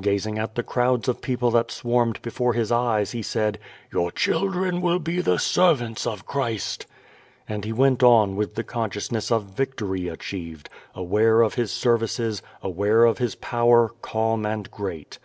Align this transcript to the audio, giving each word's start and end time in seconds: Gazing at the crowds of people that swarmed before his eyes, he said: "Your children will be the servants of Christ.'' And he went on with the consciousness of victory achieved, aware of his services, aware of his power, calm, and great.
Gazing 0.00 0.38
at 0.38 0.54
the 0.54 0.62
crowds 0.62 1.08
of 1.08 1.20
people 1.20 1.50
that 1.50 1.72
swarmed 1.72 2.22
before 2.22 2.52
his 2.52 2.70
eyes, 2.70 3.10
he 3.10 3.20
said: 3.20 3.58
"Your 3.92 4.12
children 4.12 4.80
will 4.80 5.00
be 5.00 5.20
the 5.20 5.40
servants 5.40 6.06
of 6.06 6.24
Christ.'' 6.24 6.86
And 7.48 7.64
he 7.64 7.72
went 7.72 8.00
on 8.00 8.36
with 8.36 8.54
the 8.54 8.62
consciousness 8.62 9.32
of 9.32 9.42
victory 9.56 10.06
achieved, 10.06 10.70
aware 10.94 11.42
of 11.42 11.54
his 11.54 11.72
services, 11.72 12.42
aware 12.62 13.04
of 13.04 13.18
his 13.18 13.34
power, 13.34 13.88
calm, 14.02 14.46
and 14.46 14.70
great. 14.70 15.18